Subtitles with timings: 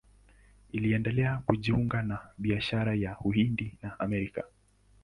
[0.71, 4.43] Iliendelea kujiunga na biashara ya Uhindi na Amerika.